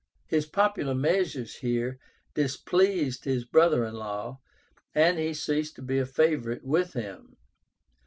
[0.25, 1.99] His popular measures here
[2.33, 4.41] displeased his brother in law,
[4.95, 7.37] and he ceased to be a favorite with him.